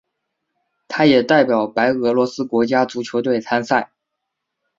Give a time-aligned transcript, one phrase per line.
[0.87, 3.91] 他也代表白俄罗斯国家足球队参赛。